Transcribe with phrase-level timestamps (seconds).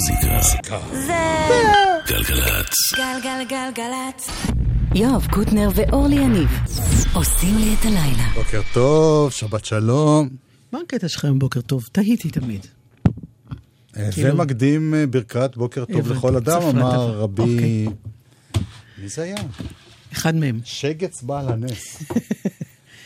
[0.00, 0.80] מוזיקה.
[0.92, 1.18] זה
[2.08, 2.74] גלגלצ.
[2.96, 4.30] גלגלגלגלצ.
[4.94, 6.48] יואב קוטנר ואורלי יניב
[7.14, 8.28] עושים לי את הלילה.
[8.34, 10.28] בוקר טוב, שבת שלום.
[10.72, 11.88] מה הקטע שלך עם בוקר טוב?
[11.92, 12.66] תהיתי תמיד.
[13.96, 17.10] אה, כאילו- זה מקדים אה, ברכת בוקר טוב לכל אדם, אמר.
[17.18, 17.42] רבי...
[17.42, 17.86] אוקיי.
[18.98, 19.36] מי זה היה?
[20.12, 20.60] אחד מהם.
[20.64, 22.02] שגץ בעל הנס.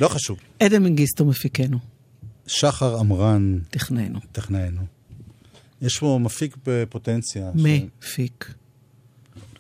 [0.01, 0.39] לא חשוב.
[0.61, 1.79] עדן מנגיסטו מפיקנו,
[2.47, 4.19] שחר עמרן, טכננו.
[4.33, 4.94] טכנאינו.
[5.85, 7.51] יש פה מפיק בפוטנציה.
[7.57, 7.61] ש-
[8.03, 8.55] מפיק.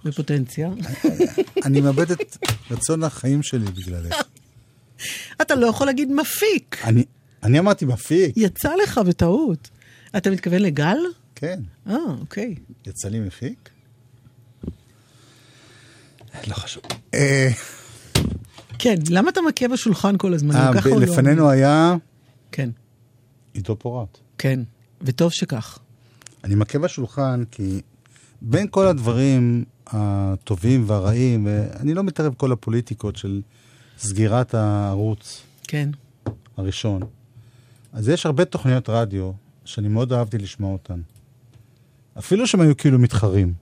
[0.04, 0.70] בפוטנציה.
[1.64, 2.36] אני מאבד את
[2.70, 4.14] רצון החיים שלי בגללך.
[5.42, 6.76] אתה לא יכול להגיד מפיק.
[6.84, 7.04] אני-
[7.42, 9.70] אני אמרתי מפיק, יצא לך בטעות.
[10.16, 10.96] אתה מתכוון לגל?
[11.34, 11.60] כן.
[11.88, 12.54] אה, אוקיי.
[12.86, 13.70] יצא לי מפיק?
[16.46, 16.82] לא חשוב.
[17.14, 17.48] אה,
[18.78, 20.56] כן, למה אתה מכה בשולחן כל הזמן?
[20.56, 21.94] אה, לא- לפנינו היה
[22.52, 22.70] כן,
[23.52, 24.18] עידו פורט.
[24.38, 24.60] כן.
[25.02, 25.78] וטוב שכך.
[26.44, 27.80] אני מכה בשולחן כי
[28.42, 33.42] בין כל הדברים הטובים והרעים, ואני לא מתערב כל הפוליטיקות של
[33.98, 35.90] סגירת הערוץ כן.
[36.56, 37.02] הראשון,
[37.92, 39.32] אז יש הרבה תוכניות רדיו
[39.64, 41.00] שאני מאוד אהבתי לשמוע אותן.
[42.18, 43.52] אפילו שהם היו כאילו מתחרים.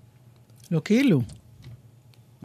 [0.70, 1.22] לא כאילו.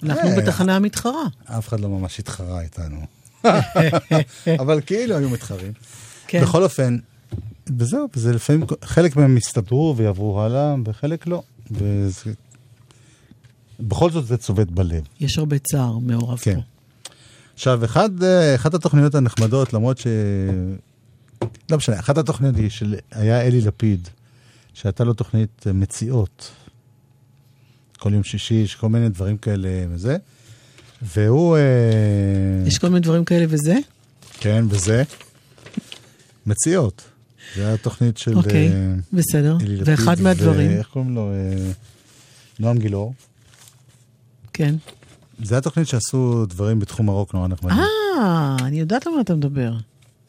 [0.03, 0.38] אנחנו אה.
[0.38, 1.23] בתחנה המתחרה.
[1.45, 3.01] אף אחד לא ממש התחרה איתנו.
[4.61, 5.72] אבל כאילו היו מתחרים.
[6.27, 6.41] כן.
[6.41, 6.97] בכל אופן,
[7.77, 11.43] וזהו, וזה לפעמים, חלק מהם יסתדרו ויעברו הלאה, וחלק לא.
[11.71, 12.33] וזה...
[13.79, 15.03] בכל זאת זה צובט בלב.
[15.19, 16.55] יש הרבה צער מעורב כן.
[16.55, 16.61] פה.
[17.53, 20.07] עכשיו, אחד, אה, אחת התוכניות הנחמדות, למרות ש...
[21.71, 22.95] לא משנה, אחת התוכניות היא של...
[23.11, 24.07] היה אלי לפיד,
[24.73, 26.51] שהייתה לו תוכנית אה, מציאות.
[27.97, 30.17] כל יום שישי, יש כל מיני דברים כאלה וזה.
[31.01, 31.57] והוא...
[31.57, 33.75] אה, יש כל מיני דברים כאלה וזה?
[34.39, 35.03] כן, וזה.
[36.45, 37.03] מציאות.
[37.56, 38.36] זה היה תוכנית של...
[38.36, 39.58] אוקיי, אה, בסדר.
[39.86, 41.31] ואחד מהדברים, ואיך קוראים לו?
[41.31, 41.72] אה,
[42.59, 43.14] נועם גילאור.
[44.53, 44.76] כן.
[45.44, 47.78] זה היה תוכנית שעשו דברים בתחום הרוק נורא נחמדים.
[47.78, 49.74] אה, אני יודעת על מה אתה מדבר.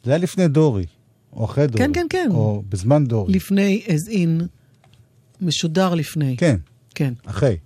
[0.05, 0.87] זה היה לפני דורי,
[1.33, 1.85] או אחרי דורי.
[1.85, 2.29] כן, כן, כן.
[2.31, 3.33] או בזמן דורי.
[3.33, 4.45] לפני as in,
[5.41, 6.37] משודר לפני.
[6.37, 6.57] כן,
[6.95, 7.57] כן, אחרי.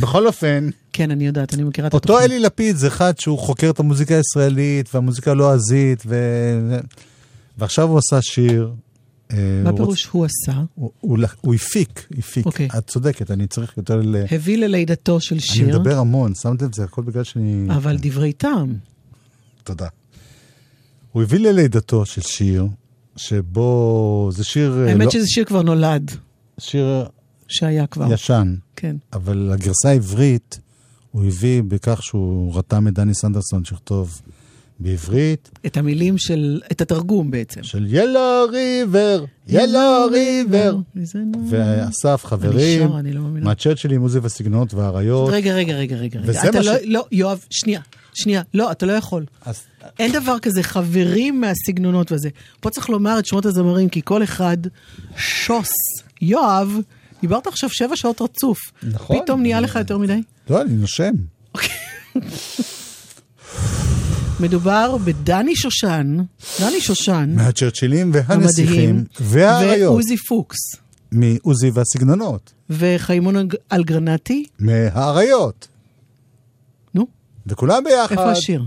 [0.00, 2.30] בכל אופן, כן, אני יודעת, אני מכירה את אותו התוכנית.
[2.30, 6.16] אלי לפיד זה אחד שהוא חוקר את המוזיקה הישראלית והמוזיקה הלועזית, ו...
[7.58, 8.74] ועכשיו הוא עשה שיר.
[9.32, 10.62] אה, מה פירוש הוא עשה?
[10.74, 12.46] הוא, הוא, הוא הפיק, הפיק.
[12.46, 12.68] אוקיי.
[12.78, 14.16] את צודקת, אני צריך יותר ל...
[14.30, 17.66] הביא ללידתו של אני שיר, מדבר המון, שמת את זה הכל בגלל שאני...
[17.70, 18.74] אבל דברי טעם.
[19.64, 19.88] תודה.
[21.12, 22.66] הוא הביא ללידתו של שיר,
[23.16, 24.30] שבו...
[24.32, 24.78] זה שיר...
[24.78, 26.10] אה, האמת לא, שזה שיר כבר נולד,
[26.58, 27.04] שיר
[27.48, 28.12] שהיה כבר.
[28.12, 28.96] ישן, כן.
[29.12, 30.60] אבל הגרסה העברית,
[31.10, 34.20] הוא הביא בכך שהוא רתם את דני סנדרסון שיכתוב
[34.80, 37.62] בעברית, את המילים של, את התרגום בעצם.
[37.62, 40.76] של ילו ריבר, ילו ריבר.
[41.50, 43.44] ואסף חברים, מאמינה.
[43.44, 45.28] מהצ'רצ'ילים, עוזי וסגנונות והאריות.
[45.32, 46.20] רגע, רגע, רגע, רגע.
[46.24, 47.80] וזה אתה מה לא, ש- לא, יואב, שנייה,
[48.14, 48.42] שנייה.
[48.54, 49.24] לא, אתה לא יכול.
[49.98, 52.28] אין דבר כזה חברים מהסגנונות וזה.
[52.60, 54.56] פה צריך לומר את שמות הזמרים, כי כל אחד
[55.16, 55.70] שוס.
[56.22, 56.72] יואב,
[57.20, 58.58] דיברת עכשיו שבע שעות רצוף.
[58.82, 59.18] נכון.
[59.22, 60.20] פתאום נהיה לך יותר מדי?
[60.50, 61.12] לא, אני נושם.
[64.40, 66.16] מדובר בדני שושן,
[66.60, 69.90] דני שושן, מהצ'רצ'ילים והנסיכים והאריות.
[69.90, 70.56] ועוזי פוקס,
[71.12, 72.52] מעוזי והסגנונות.
[72.70, 74.44] וחיימון אלגרנטי.
[74.58, 75.68] מהאריות.
[76.94, 77.06] נו,
[77.46, 78.10] וכולם ביחד.
[78.18, 78.62] איפה השיר?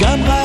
[0.00, 0.39] וגם רקדו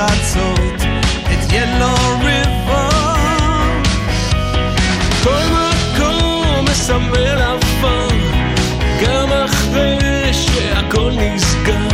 [0.00, 0.82] בחצות
[1.32, 1.94] את ילו
[2.24, 3.70] ריבור.
[5.22, 8.08] כל מקום מסמל עבר,
[9.02, 11.89] גם אחרי שהכל נסגר.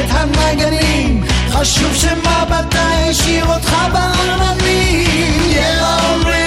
[0.00, 5.42] את הנגנים חשוב שמבטה השאיר אותך בעננים.
[5.50, 6.43] יהיה אומרים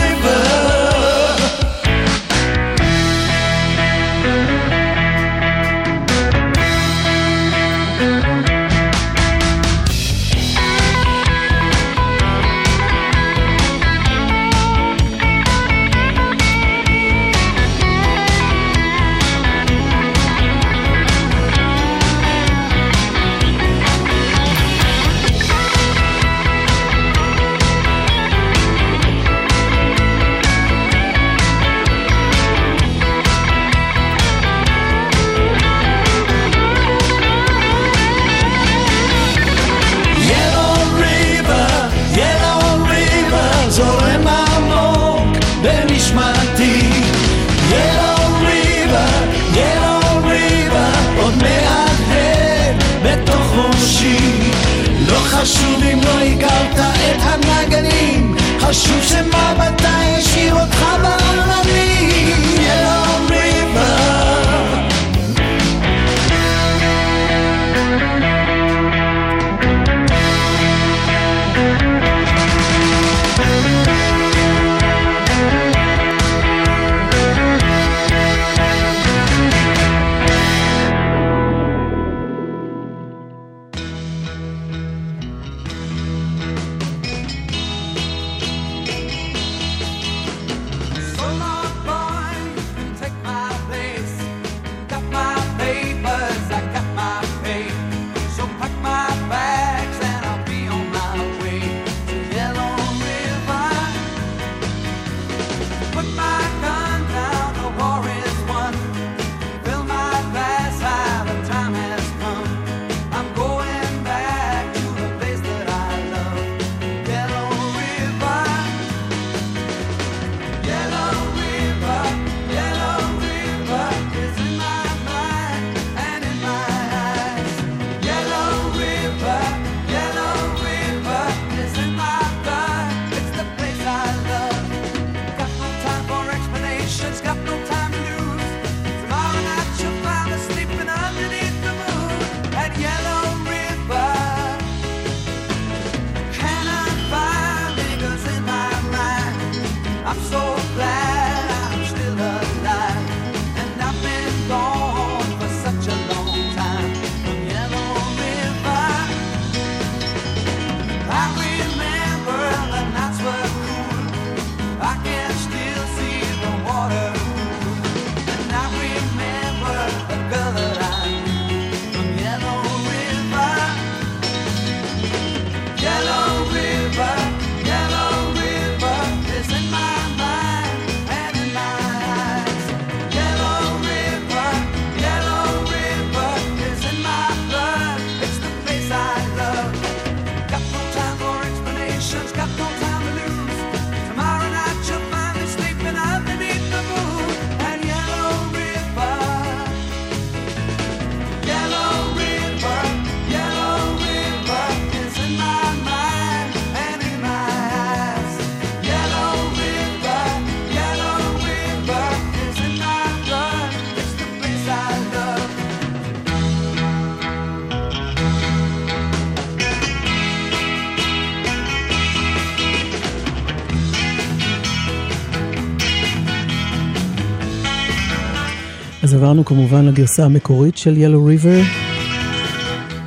[229.28, 231.60] עברנו כמובן לגרסה המקורית של ילו ריבר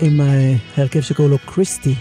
[0.00, 1.94] עם אה, ההרכב שקוראים לו קריסטי.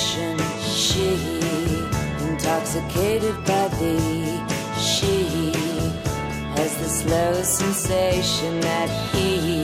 [0.00, 0.38] Recreation.
[0.60, 1.14] She
[2.28, 4.40] intoxicated by thee.
[4.78, 5.52] She
[6.56, 9.62] has the slow sensation that he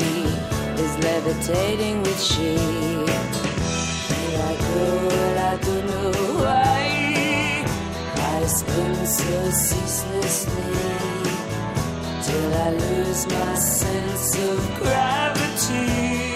[0.82, 2.56] is levitating with she.
[5.38, 6.44] I don't know.
[8.18, 10.72] I spin so ceaselessly
[12.22, 16.35] till I lose my sense of gravity.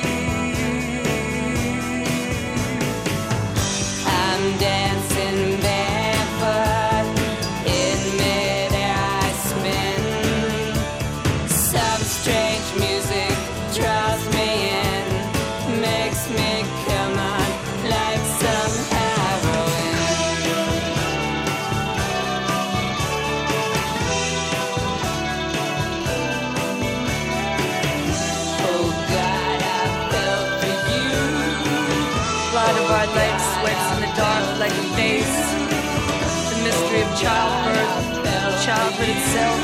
[37.20, 39.60] Childbirth, childhood itself,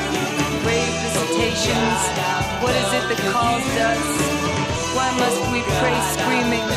[0.60, 2.00] grave visitations.
[2.60, 4.04] What is it that calls us?
[4.92, 6.68] Why must we pray screaming?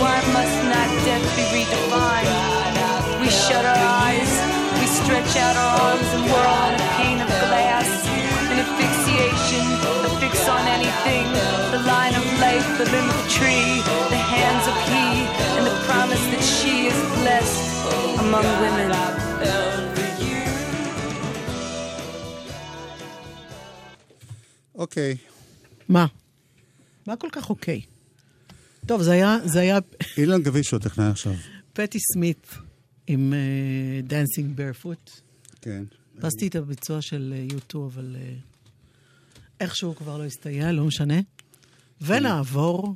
[0.00, 3.20] Why must not death be redefined?
[3.20, 4.32] We shut our eyes,
[4.80, 7.88] we stretch out our arms and whirl on a pane of glass.
[8.48, 9.66] An asphyxiation,
[10.08, 11.28] a fix on anything.
[11.68, 15.28] The line of life, the limb of tree, the hands of he,
[15.60, 17.60] and the promise that she is blessed
[18.24, 19.17] among women.
[24.78, 25.16] אוקיי.
[25.88, 26.06] מה?
[27.06, 27.80] מה כל כך אוקיי?
[28.86, 29.78] טוב, זה היה, זה היה
[30.16, 31.32] אילן גביש הוא הטכנאי עכשיו.
[31.72, 32.54] פטי סמית
[33.06, 33.34] עם
[34.02, 35.10] Dancing Barefoot.
[35.60, 35.84] כן.
[36.20, 38.34] פספסתי את הביצוע של יוטו, אבל אה,
[39.60, 41.20] איכשהו כבר לא הסתייע, לא משנה.
[42.00, 42.94] ונעבור,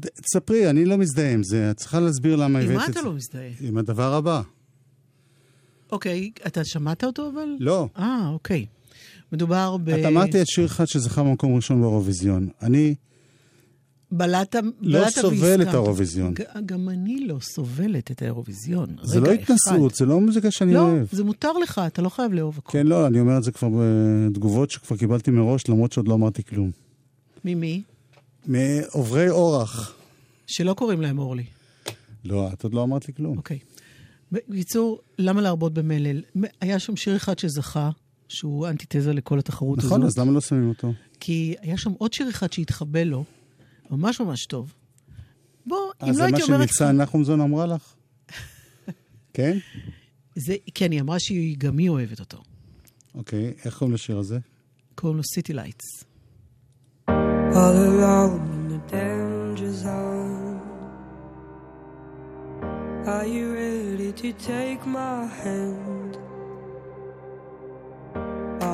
[0.00, 1.70] תספרי, אני לא מזדהה עם זה.
[1.70, 2.92] את צריכה להסביר למה הבאת עם את מה זה.
[2.92, 3.50] אתה לא מזדהה?
[3.60, 4.42] עם הדבר הבא.
[5.92, 7.48] אוקיי, אתה שמעת אותו אבל?
[7.60, 7.88] לא.
[7.98, 8.66] אה, אוקיי.
[9.32, 9.88] מדובר ב...
[9.88, 12.48] את אמרתי את שיר אחד שזכה במקום ראשון באירוויזיון.
[12.62, 12.94] אני
[14.12, 14.60] בלעת, לא
[14.98, 15.62] בלעת סובל.
[15.62, 16.34] את האירוויזיון.
[16.66, 18.96] גם אני לא סובלת את האירוויזיון.
[19.02, 19.94] זה לא התנסות.
[19.94, 21.06] זה לא מוזיקה שאני לא, אוהב.
[21.12, 22.72] זה מותר לך, אתה לא חייב לאהוב הכול.
[22.72, 26.42] כן, לא, אני אומר את זה כבר בתגובות שכבר קיבלתי מראש, למרות שעוד לא אמרתי
[26.42, 26.70] כלום.
[27.44, 27.82] ממי?
[28.46, 29.94] מעוברי אורח.
[30.46, 31.44] שלא קוראים להם אורלי.
[32.24, 33.36] לא, את עוד לא אמרת לי כלום.
[33.36, 33.58] אוקיי.
[34.32, 36.22] בקיצור, למה להרבות במלל?
[36.60, 37.90] היה שם שיר אחד שזכה,
[38.28, 40.18] שהוא אנטיתזה לכל התחרות נכון, הזאת.
[40.18, 40.92] אז למה לא שמים אותו?
[41.20, 43.24] כי היה שם עוד שיר אחד שהתחבא לו,
[43.90, 44.74] ממש ממש טוב.
[45.66, 46.68] בוא, אם אז לא זה מה הייתי אומרת...
[46.68, 47.94] שניצן נחומזון אמרה לך?
[49.34, 49.58] כן?
[50.36, 52.42] זה, כן, היא אמרה שגם היא אוהבת אותו.
[53.14, 54.38] אוקיי, איך קוראים לשיר הזה?
[54.94, 56.04] קוראים לו City Lights.
[57.54, 60.60] all alone in the danger zone.
[63.06, 65.97] Are you ready to take my hand?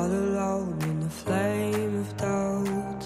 [0.05, 3.03] All alone in the flame of doubt.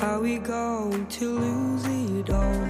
[0.00, 2.68] Are we going to lose it all?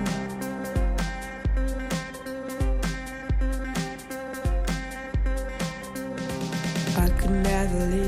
[6.97, 8.02] I could never leave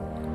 [0.00, 0.29] Yeah.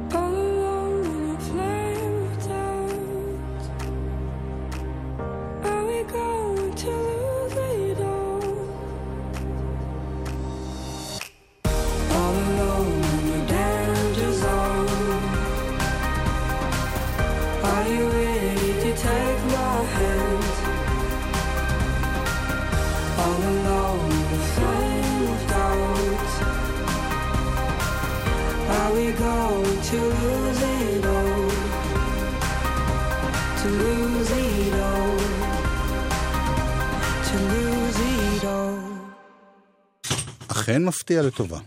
[40.75, 41.59] אכן מפתיע לטובה.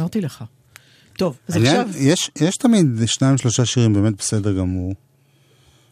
[0.00, 0.44] אמרתי לך.
[1.16, 1.88] טוב, אז עכשיו...
[1.98, 4.94] יש, יש תמיד שניים שלושה שירים באמת בסדר גמור,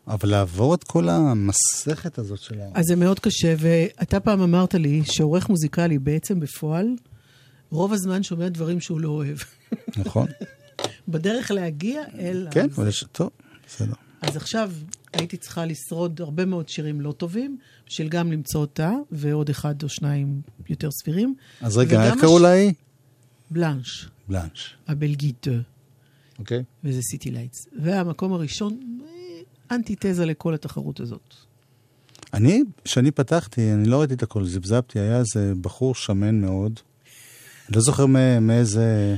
[0.07, 2.65] אבל לעבור את כל המסכת הזאת של ה...
[2.75, 6.87] אז זה מאוד קשה, ואתה פעם אמרת לי שעורך מוזיקלי בעצם בפועל,
[7.71, 9.39] רוב הזמן שומע דברים שהוא לא אוהב.
[9.97, 10.27] נכון?
[11.09, 12.49] בדרך להגיע אל...
[12.51, 13.05] כן, אבל יש...
[13.13, 13.31] טוב,
[13.69, 13.95] בסדר.
[14.23, 14.73] אז עכשיו
[15.13, 19.89] הייתי צריכה לשרוד הרבה מאוד שירים לא טובים, בשביל גם למצוא אותה, ועוד אחד או
[19.89, 21.35] שניים יותר סבירים.
[21.61, 22.73] אז רגע, איך קראו לה היא?
[23.51, 24.77] בלאנש, בלאנש.
[24.89, 25.47] הבלגית,
[26.39, 26.65] אוקיי.
[26.85, 27.67] וזה City Lights.
[27.83, 31.35] והמקום הראשון, אה, אנטיתזה לכל התחרות הזאת.
[32.35, 36.81] אני, כשאני פתחתי, אני לא ראיתי את הכל, זיבזבתי, היה איזה בחור שמן מאוד.
[37.69, 39.17] אני לא זוכר מא- מאיזה...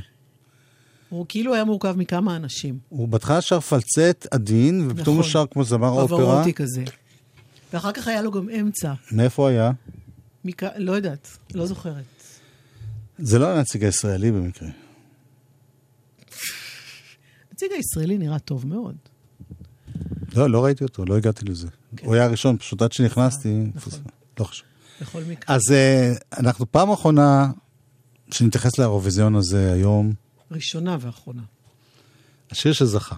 [1.14, 2.78] הוא כאילו היה מורכב מכמה אנשים.
[2.88, 5.14] הוא בהתחלה שר פלצט עדין, ופתאום נכון.
[5.14, 6.18] הוא שר כמו זמר אופרה.
[6.18, 6.84] פברוטי כזה.
[7.72, 8.92] ואחר כך היה לו גם אמצע.
[9.12, 9.70] מאיפה הוא היה?
[10.44, 10.62] מכ...
[10.76, 12.04] לא יודעת, לא זוכרת.
[13.18, 14.68] זה לא הנציג הישראלי במקרה.
[17.50, 18.96] הנציג הישראלי נראה טוב מאוד.
[20.36, 21.68] לא, לא ראיתי אותו, לא הגעתי לזה.
[22.02, 23.92] הוא היה הראשון, פשוט עד שנכנסתי, נכון.
[24.40, 24.66] לא חשוב.
[25.00, 25.56] בכל מקרה.
[25.56, 27.50] אז אה, אנחנו פעם אחרונה
[28.30, 30.12] שנתייחס לאירוויזיון הזה היום,
[30.54, 31.42] ראשונה ואחרונה.
[32.50, 33.16] השיר שזכה.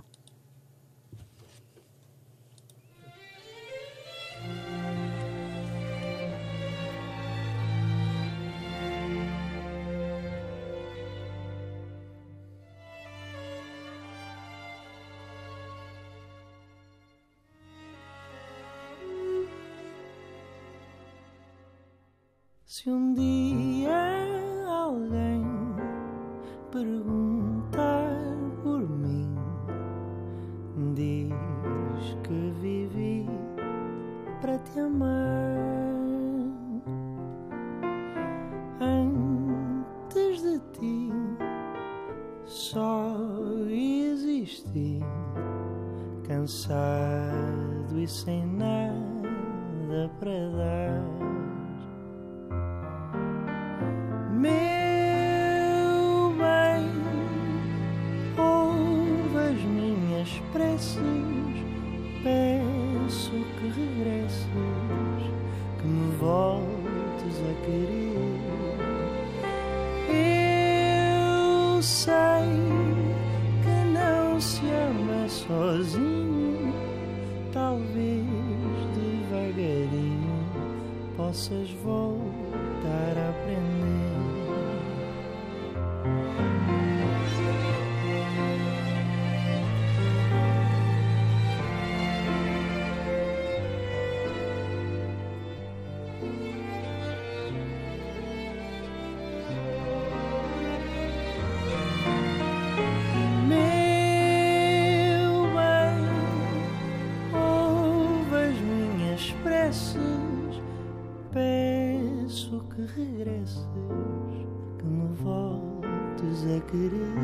[116.76, 117.16] Querer.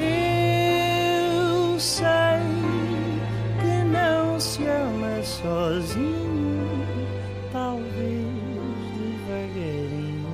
[0.00, 2.06] Eu sei
[3.60, 6.86] que não se ama sozinho,
[7.52, 8.26] talvez
[8.96, 10.26] devagarinho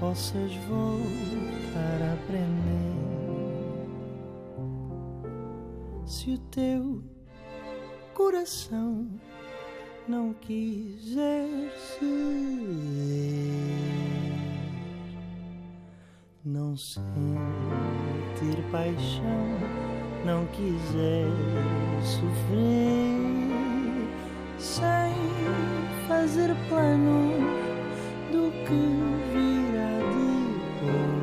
[0.00, 2.62] possas voltar a aprender.
[6.06, 7.02] Se o teu
[8.14, 9.08] coração
[10.08, 13.01] não quiser ser,
[16.72, 19.46] não sentir paixão,
[20.24, 21.26] não quiser
[22.02, 23.18] sofrer,
[24.58, 25.12] sem
[26.08, 27.44] fazer planos
[28.30, 28.80] do que
[29.34, 29.98] virá
[30.80, 31.21] depois.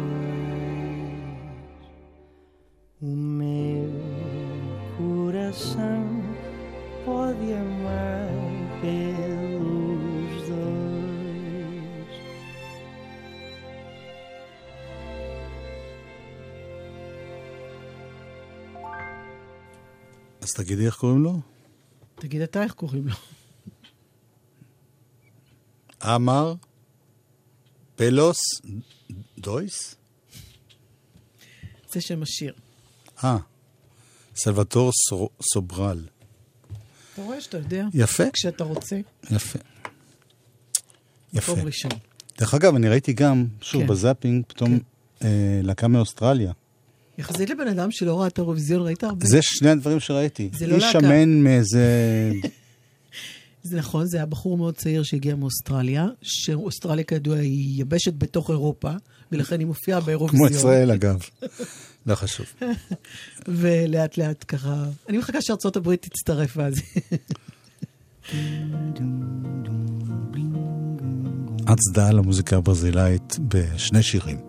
[20.60, 21.40] תגידי איך קוראים לו?
[22.16, 23.16] תגיד אתה איך קוראים לו.
[26.16, 26.54] אמר
[27.96, 28.38] פלוס
[29.38, 29.96] דויס?
[31.94, 32.54] זה שם השיר.
[33.24, 33.38] אה,
[34.36, 36.06] סלבטור סור- סוברל.
[37.14, 37.86] אתה רואה שאתה יודע?
[37.94, 39.00] יפה, כשאתה רוצה,
[39.32, 39.60] יפה.
[41.34, 41.54] יפה.
[42.38, 43.88] דרך אגב, אני ראיתי גם, שוב, כן.
[43.88, 44.80] בזאפינג, פתאום
[45.24, 46.52] אה, להקה מאוסטרליה.
[47.20, 49.26] יחסית לבן אדם שלא ראה את האירוויזיון, ראית הרבה?
[49.26, 50.50] זה שני הדברים שראיתי.
[50.54, 51.00] זה לא איש להקה.
[51.00, 51.84] שמן מאיזה...
[53.64, 58.92] זה נכון, זה היה בחור מאוד צעיר שהגיע מאוסטרליה, שאוסטרליה כידוע היא יבשת בתוך אירופה,
[59.32, 60.52] ולכן היא מופיעה כמו באירוויזיון.
[60.52, 61.20] ישראל, אגב.
[62.08, 62.46] לא חשוב.
[63.48, 64.86] ולאט לאט ככה...
[65.10, 66.82] אני מחכה שארצות הברית תצטרף ואז...
[71.68, 74.49] הצדעה למוזיקה הברזילאית בשני שירים.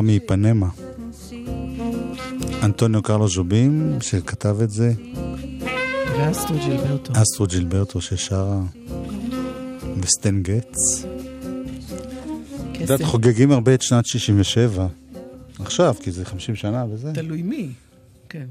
[0.00, 0.68] מאיפנמה.
[0.68, 2.64] Doesn't see.
[2.64, 4.92] אנטוניו קרלו ז'ובים, שכתב את זה,
[6.18, 7.12] ואסטרו ג'ילברטו.
[7.12, 8.62] אסטרו ג'ילברטו ששרה,
[10.00, 11.04] וסטן גץ.
[12.72, 13.02] את יודעת.
[13.02, 14.86] חוגגים הרבה את שנת 67.
[15.58, 17.12] עכשיו, כי זה 50 שנה וזה.
[17.14, 17.68] תלוי מי.
[18.28, 18.46] כן.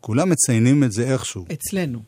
[0.00, 1.44] כולם מציינים את זה איכשהו.
[1.52, 1.98] אצלנו.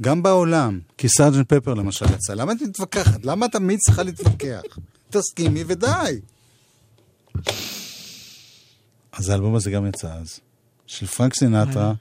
[0.00, 0.80] גם בעולם.
[0.98, 2.34] כי סארג'נט פפר למשל יצא.
[2.34, 3.24] למה את מתווכחת?
[3.24, 4.62] למה את תמיד צריכה להתווכח?
[5.10, 6.20] תסכימי ודי.
[9.12, 10.40] אז האלבום הזה גם יצא אז.
[10.86, 11.92] של פרנק סינטרה.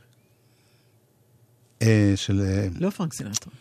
[1.82, 2.42] אה, של...
[2.42, 3.54] אה, לא פרנק סינטרה.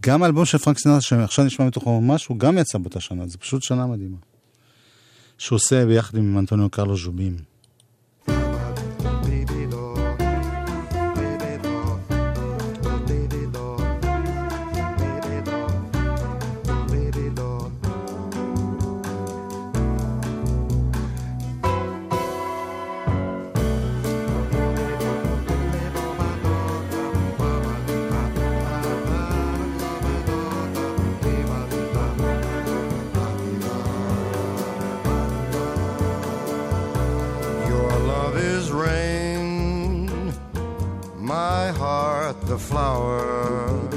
[0.00, 3.28] גם האלבום של פרנק סינטרה, שעכשיו נשמע מתוכו משהו, גם יצא באותה שנה.
[3.28, 4.16] זה פשוט שנה מדהימה.
[5.38, 7.36] שהוא עושה ביחד עם אנטוניו קרלו ז'ובים.
[38.70, 40.10] Rain,
[41.16, 43.87] my heart the flower.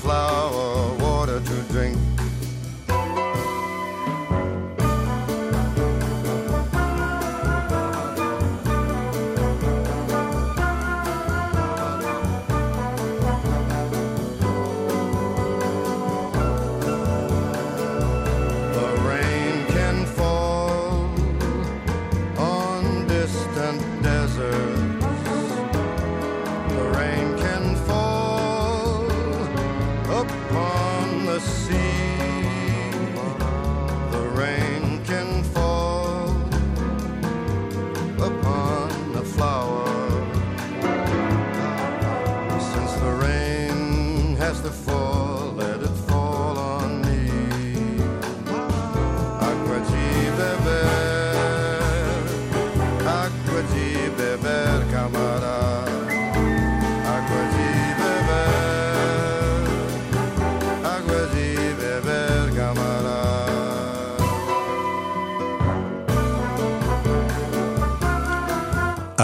[0.00, 0.69] Flower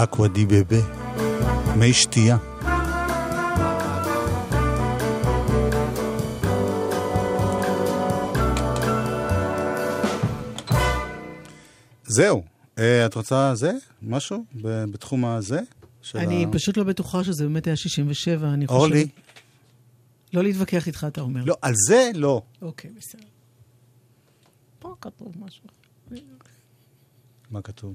[0.07, 0.77] אקווה די בבה,
[1.75, 2.37] מי שתייה.
[12.03, 12.43] זהו,
[12.79, 13.71] אה, את רוצה זה?
[14.01, 14.45] משהו?
[14.91, 15.59] בתחום הזה?
[16.15, 18.79] אני ה- פשוט לא בטוחה שזה באמת היה 67, אני חושבת...
[18.79, 19.07] אורלי?
[20.33, 21.43] לא להתווכח איתך, אתה אומר.
[21.45, 22.41] לא, על זה לא.
[22.61, 23.23] אוקיי, בסדר.
[24.79, 25.63] פה כתוב משהו.
[27.51, 27.93] מה כתוב?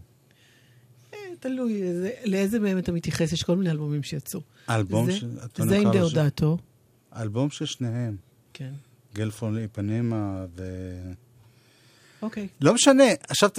[1.40, 4.40] תלוי איזה- לאיזה מהם אתה מתייחס, יש כל מיני אלבומים שיצאו.
[4.66, 5.18] האלבום זה-.
[5.42, 6.58] אנטוניו זה עם דאודטו.
[7.12, 8.16] האלבום של שניהם.
[8.52, 8.72] כן.
[9.14, 10.62] גלפון לאיפנימה ו...
[12.22, 12.48] אוקיי.
[12.60, 13.58] לא משנה, עכשיו ת...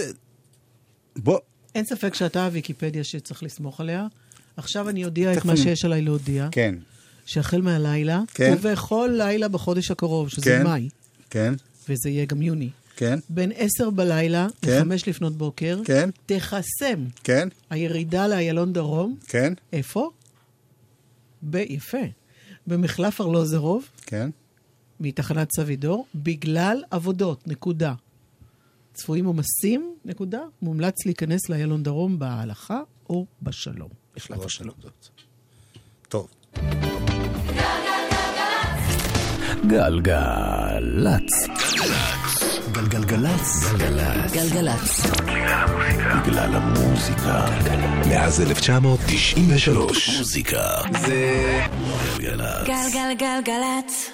[1.15, 1.39] בוא,
[1.75, 4.07] אין ספק שאתה הוויקיפדיה שצריך לסמוך עליה.
[4.57, 6.47] עכשיו אני אודיע את מה שיש עליי להודיע.
[6.51, 6.75] כן,
[7.25, 8.53] שהחל מהלילה, כן.
[8.57, 10.63] ובכל לילה בחודש הקרוב, שזה כן.
[10.63, 10.89] מאי,
[11.29, 11.53] כן,
[11.89, 14.77] וזה יהיה גם יוני, כן, בין עשר בלילה כן.
[14.77, 16.09] לחמש לפנות בוקר, כן.
[16.25, 20.11] תחסם כן, הירידה לאיילון דרום, כן, איפה?
[21.43, 21.55] ב...
[21.55, 21.97] יפה.
[22.67, 24.29] במחלף ארלוזרוב, כן.
[24.99, 27.93] מתחנת סבידור, בגלל עבודות, נקודה.
[28.93, 30.41] צפויים עומסים, נקודה.
[30.61, 33.89] מומלץ להיכנס לאיילון דרום בהלכה או בשלום.
[34.17, 34.75] מחלף השלום.
[36.09, 36.27] טוב.
[39.67, 41.31] גלגלצ.
[42.73, 43.73] גלגלגלצ.
[43.77, 44.31] גלגלצ.
[44.33, 45.01] גלגלצ.
[46.25, 47.45] בגלל המוזיקה.
[48.09, 50.17] מאז 1993.
[50.17, 50.81] מוזיקה.
[51.05, 51.61] זה
[52.17, 52.67] גלגלצ.
[52.67, 54.09] גלגלגלגלצ.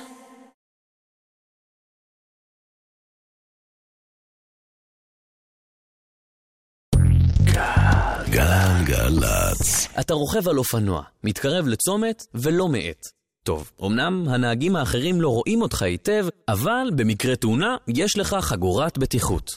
[8.30, 9.88] גלגלצ.
[10.00, 13.19] אתה רוכב על אופנוע, מתקרב לצומת ולא מאט.
[13.44, 19.52] טוב, אמנם הנהגים האחרים לא רואים אותך היטב, אבל במקרה תאונה יש לך חגורת בטיחות.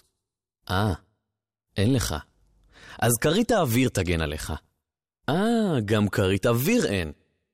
[0.71, 0.93] אה,
[1.77, 2.15] אין לך.
[2.99, 4.53] אז כרית האוויר תגן עליך.
[5.29, 7.13] אה, גם כרית אוויר אין.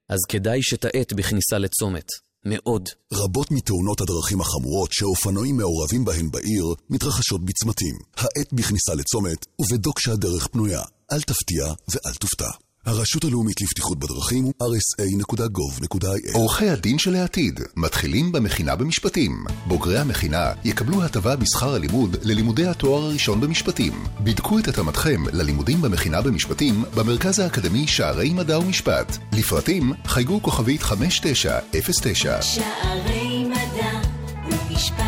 [0.09, 2.07] אז כדאי שתאט בכניסה לצומת.
[2.45, 2.89] מאוד.
[3.13, 7.95] רבות מתאונות הדרכים החמורות שאופנועים מעורבים בהן בעיר מתרחשות בצמתים.
[8.17, 10.83] האט בכניסה לצומת ובדוק שהדרך פנויה.
[11.13, 12.68] אל תפתיע ואל תופתע.
[12.87, 19.45] הרשות הלאומית לבטיחות בדרכים הוא rsa.gov.il עורכי הדין של העתיד מתחילים במכינה במשפטים.
[19.67, 23.93] בוגרי המכינה יקבלו הטבה בשכר הלימוד ללימודי התואר הראשון במשפטים.
[24.21, 29.17] בדקו את התאמתכם ללימודים במכינה במשפטים במרכז האקדמי שערי מדע ומשפט.
[29.33, 32.43] לפרטים חייגו כוכבית 5909.
[32.43, 34.01] שערי מדע
[34.45, 35.05] ומשפט.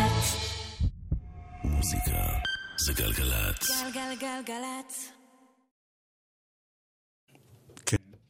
[1.63, 2.21] מוזיקה.
[2.85, 3.67] זה גלגלצ.
[3.93, 5.20] גלגלגלגלצ.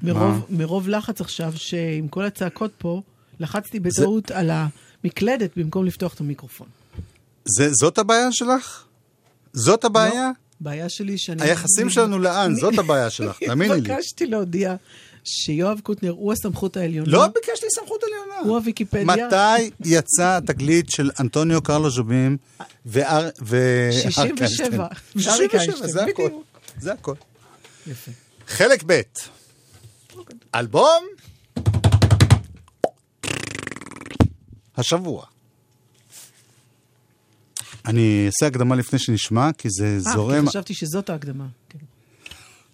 [0.04, 3.02] מרוב, מרוב לחץ עכשיו, שעם כל הצעקות פה,
[3.40, 4.52] לחצתי בטעות על
[5.04, 6.68] המקלדת במקום לפתוח את המיקרופון.
[7.46, 8.84] זה, זאת הבעיה שלך?
[9.54, 10.32] זאת הבעיה?
[10.60, 11.44] בעיה שלי שאני...
[11.44, 12.56] היחסים שלנו לאן?
[12.56, 13.80] זאת הבעיה שלך, תאמיני לי.
[13.80, 14.76] התבקשתי להודיע
[15.24, 17.12] שיואב קוטנר הוא הסמכות העליונה.
[17.12, 18.40] לא ביקשתי סמכות עליונה.
[18.50, 19.06] הוא הוויקיפדיה.
[19.06, 22.38] מתי יצא התגלית של אנטוניו קרלו ז'ובים
[22.86, 23.30] ואר...
[23.42, 23.90] ו...
[23.92, 24.88] 67.
[25.16, 26.30] ואריק 67, איינשטיין, זה הכל.
[26.80, 27.14] זה הכל.
[27.88, 28.12] יפה.
[28.48, 29.02] חלק ב'
[30.56, 31.04] אלבום
[34.78, 35.26] השבוע.
[37.86, 40.44] אני אעשה הקדמה לפני שנשמע, כי זה אה, זורם...
[40.44, 41.48] כי חשבתי שזאת ההקדמה.
[41.70, 41.80] כן.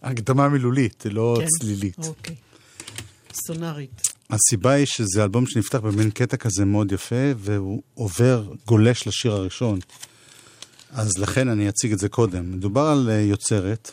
[0.02, 1.46] הקדמה מילולית, לא כן.
[1.60, 1.98] צלילית.
[1.98, 2.36] אוקיי.
[3.34, 4.02] סונארית.
[4.30, 9.80] הסיבה היא שזה אלבום שנפתח במין קטע כזה מאוד יפה, והוא עובר, גולש לשיר הראשון.
[10.92, 12.52] אז לכן אני אציג את זה קודם.
[12.52, 13.92] מדובר על אה, יוצרת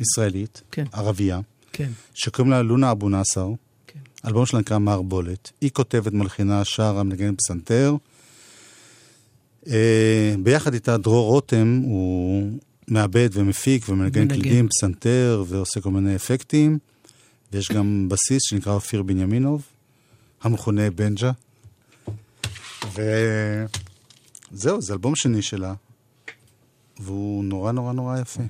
[0.00, 0.84] ישראלית, כן.
[0.92, 1.40] ערבייה,
[1.76, 1.90] כן.
[2.14, 3.50] שקוראים לה לונה אבו נאסר.
[3.86, 3.98] כן.
[4.26, 5.52] אלבום שלה נקרא מערבולת.
[5.60, 7.96] היא כותבת, מלחינה, שרה, מנגנת פסנתר.
[9.68, 12.50] אה, ביחד איתה דרור רותם, הוא
[12.88, 14.34] מעבד ומפיק ומנגן מנגן.
[14.34, 16.78] קלידים, פסנתר ועושה כל מיני אפקטים.
[17.52, 19.62] ויש גם בסיס שנקרא אופיר בנימינוב,
[20.42, 21.30] המכונה בנג'ה.
[24.52, 25.74] וזהו, זה אלבום שני שלה,
[26.98, 28.42] והוא נורא נורא נורא יפה.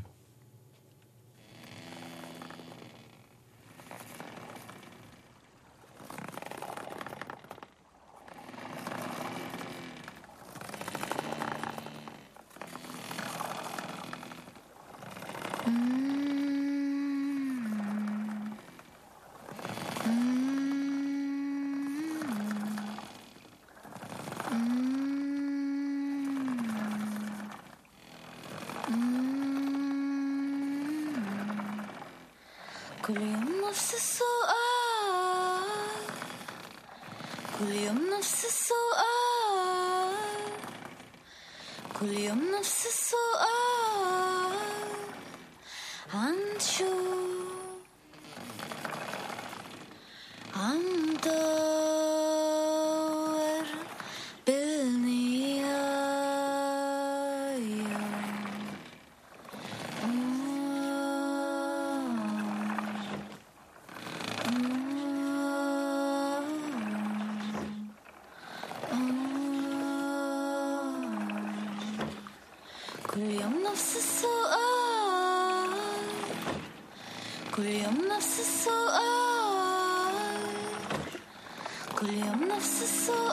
[82.82, 83.25] is so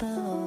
[0.00, 0.41] בין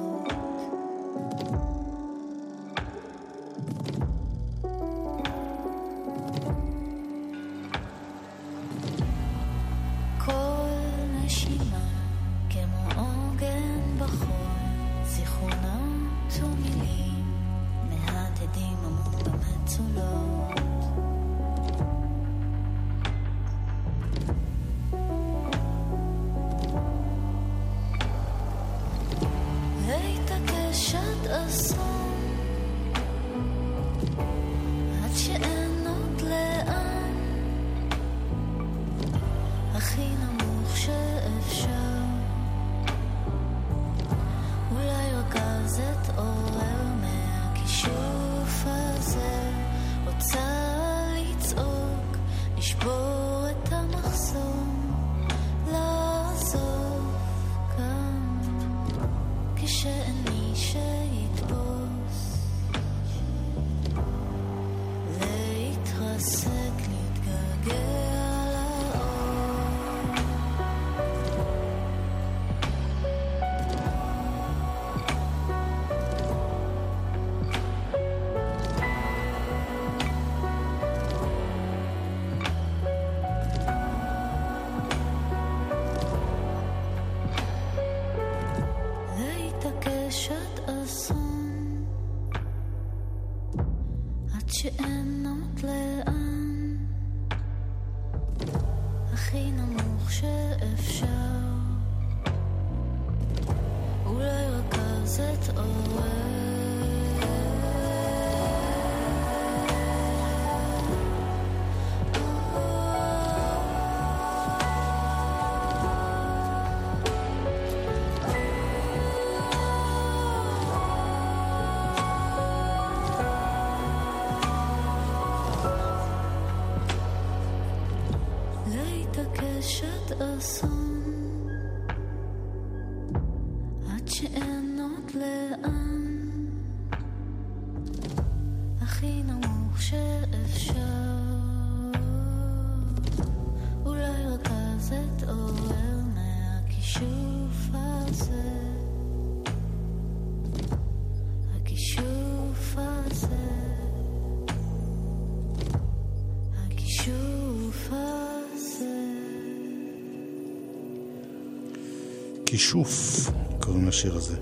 [162.46, 163.20] כישוף,
[163.60, 164.36] קוראים לשיר הזה.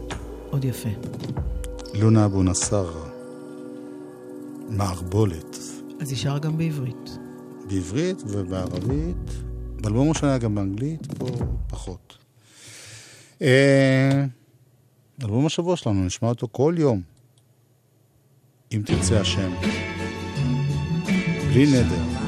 [0.51, 0.89] עוד יפה.
[1.95, 2.93] לונה אבו נסאר,
[4.69, 5.59] מערבולת,
[6.01, 7.19] אז היא שרה גם בעברית.
[7.69, 9.31] בעברית ובערבית.
[9.81, 11.27] באלבום הראשון היה גם באנגלית, פה
[11.69, 12.19] פחות.
[13.43, 14.25] אה,
[15.23, 17.03] אלבום השבוע שלנו, נשמע אותו כל יום.
[18.73, 19.53] אם תרצה השם.
[21.53, 22.24] בלי נדר.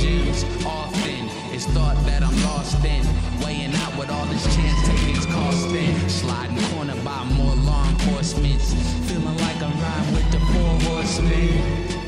[0.00, 0.44] Gems.
[0.64, 3.04] Often it's thought that I'm lost in.
[3.44, 6.08] Weighing out what all this chance taking's costing.
[6.08, 8.60] Sliding corner by more law enforcement.
[9.08, 12.01] Feeling like I'm riding with the four horsemen.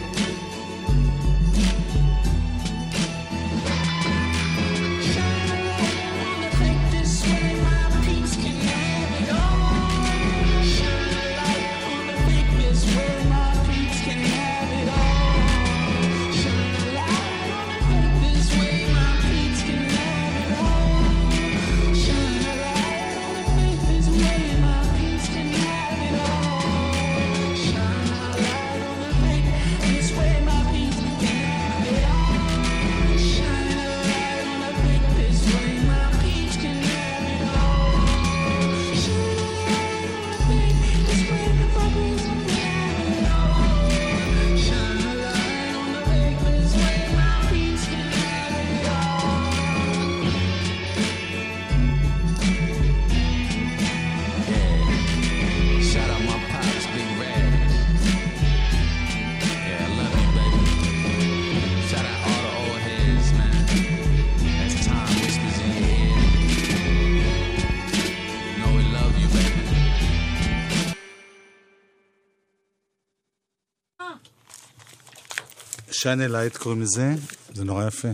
[76.05, 77.14] שיין אלייט קוראים לזה,
[77.52, 78.09] זה נורא יפה.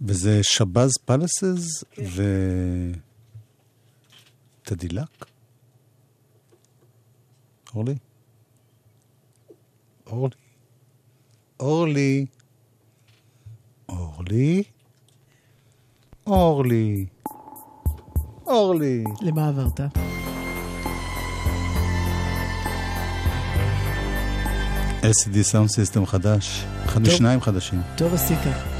[0.00, 2.22] וזה שבאז פלסס ו...
[4.62, 5.26] תדילק?
[7.74, 7.94] אורלי?
[10.06, 10.36] אורלי?
[11.60, 12.26] אורלי?
[13.88, 14.62] אורלי?
[16.26, 17.06] אורלי?
[18.46, 19.04] אורלי?
[19.22, 19.80] למה עברת?
[25.02, 27.02] LCD סאונד סיסטם חדש, אחד.
[27.02, 27.80] משניים חדשים.
[27.96, 28.71] טוב עשית.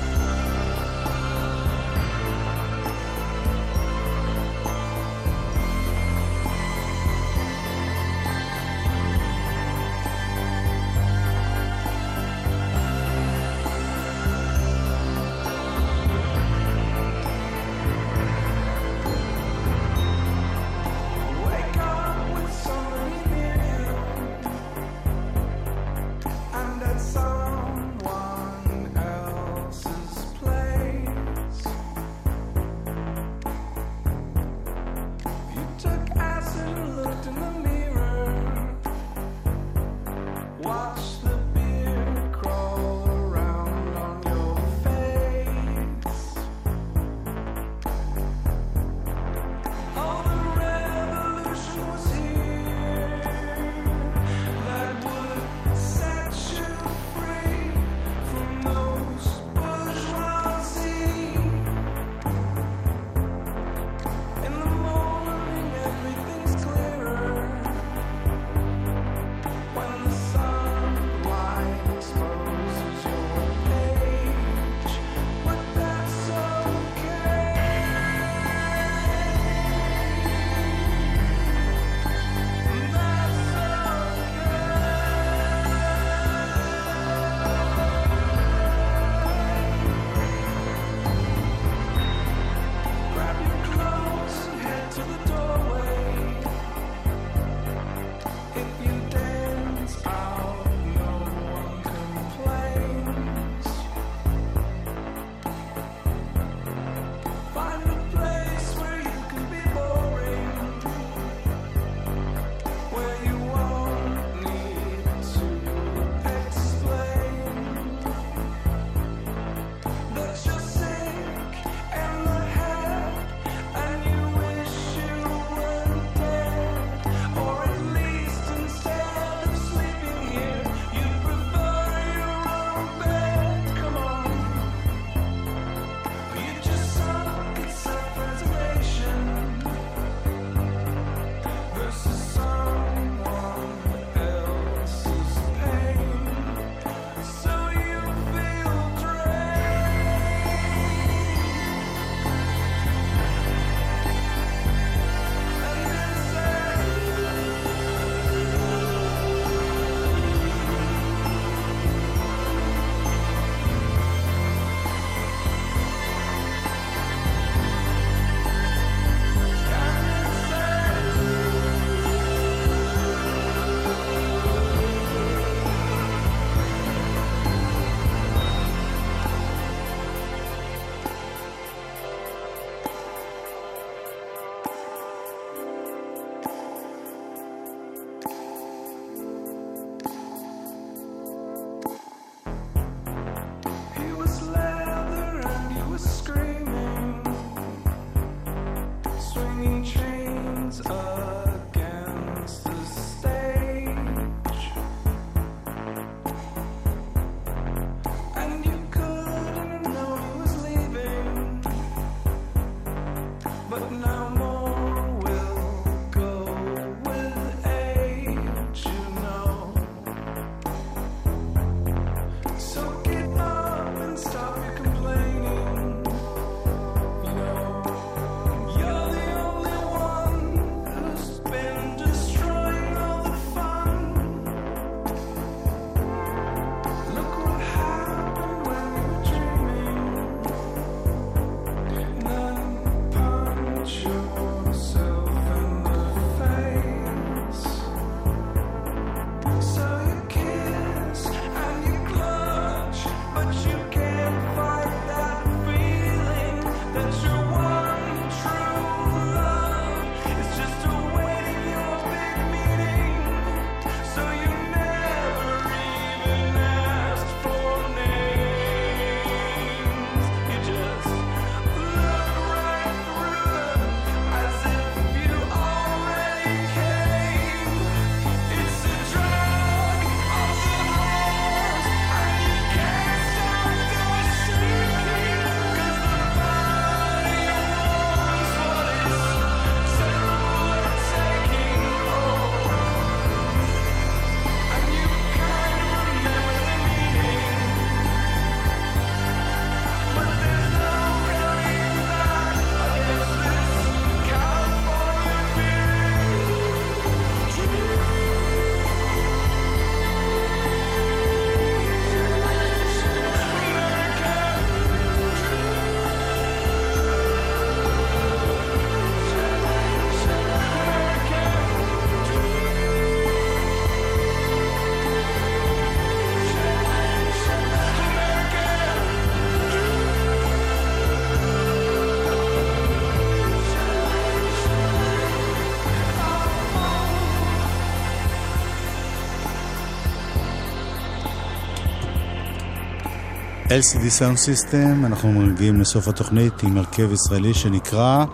[343.81, 348.25] LCD Sound System, אנחנו מגיעים לסוף התוכנית עם הרכב ישראלי שנקרא...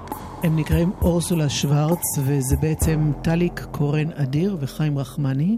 [0.42, 5.56] הם נקראים אורסולה שוורץ, וזה בעצם טליק קורן אדיר וחיים רחמני,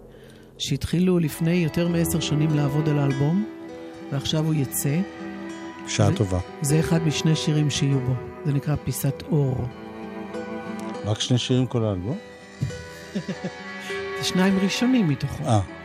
[0.58, 3.44] שהתחילו לפני יותר מעשר שנים לעבוד על האלבום,
[4.12, 5.00] ועכשיו הוא יצא.
[5.86, 6.38] שעה ו- טובה.
[6.62, 8.12] זה אחד משני שירים שיהיו בו,
[8.46, 9.64] זה נקרא פיסת אור.
[11.04, 12.18] רק שני שירים כל האלבום?
[13.12, 15.44] זה שניים ראשונים מתוכו.
[15.44, 15.79] אה.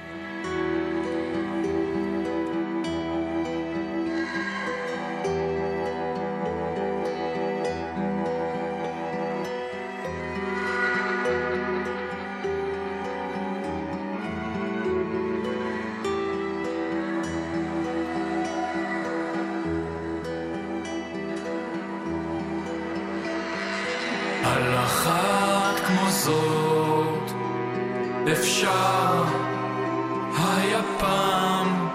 [30.38, 31.90] היה פעם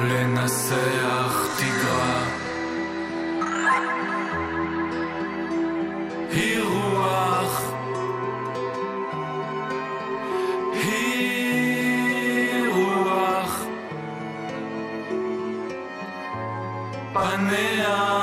[0.00, 2.22] לנסח תגרה.
[6.30, 7.62] היא רוח.
[10.72, 13.64] היא רוח.
[17.12, 18.22] פניה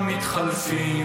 [0.00, 0.99] מתחלפים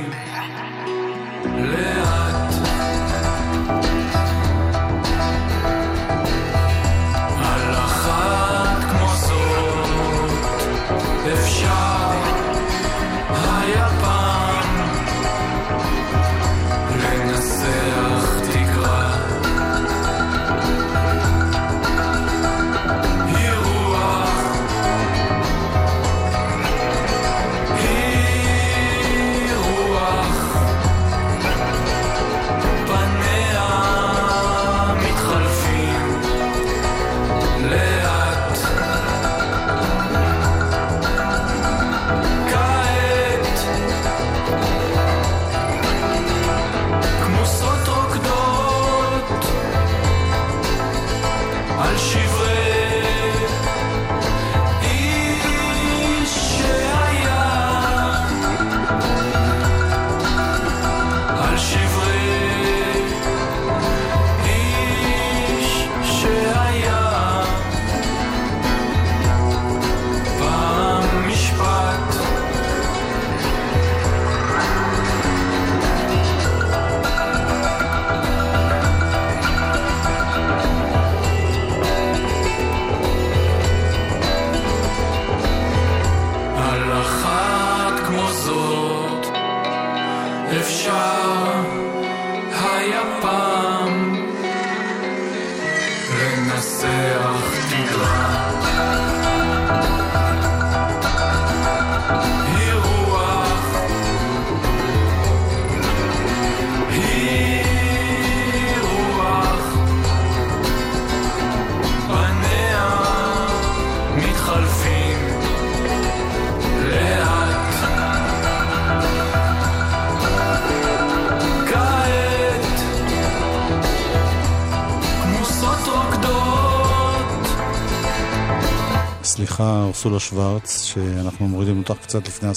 [129.96, 132.50] אורסולה שוורץ, שאנחנו מורידים אותך קצת לפני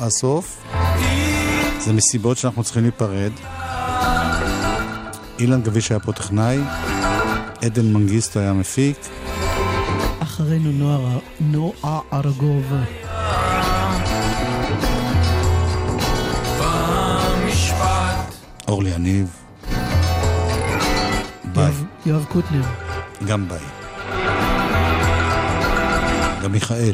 [0.00, 0.62] הסוף.
[1.80, 3.32] זה מסיבות שאנחנו צריכים להיפרד.
[5.38, 6.58] אילן גביש היה פה טכנאי,
[7.64, 8.96] עדן מנגיסטו היה מפיק.
[10.22, 12.72] אחרינו נועה- נועה ארגוב.
[18.68, 19.26] אורלי יניב.
[21.44, 21.72] ביי.
[22.06, 22.62] יואב קוטנר.
[23.26, 23.83] גם ביי.
[26.44, 26.92] גם מיכאל.